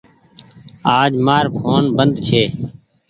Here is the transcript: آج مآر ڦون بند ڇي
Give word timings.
آج 0.99 1.11
مآر 1.25 1.45
ڦون 1.61 1.83
بند 1.97 2.13
ڇي 2.25 2.43